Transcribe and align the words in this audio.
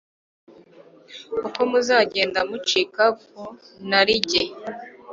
Uko 1.47 1.59
muzagenda 1.69 2.39
mucika 2.49 3.03
ku 3.21 3.41
narijye, 3.89 4.41